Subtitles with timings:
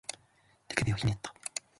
[0.67, 1.31] 手首をひねった